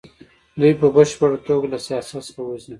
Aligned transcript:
دوی 0.59 0.73
په 0.81 0.87
بشپړه 0.95 1.37
توګه 1.47 1.67
له 1.73 1.79
سیاست 1.87 2.13
څخه 2.27 2.41
وځي. 2.43 2.69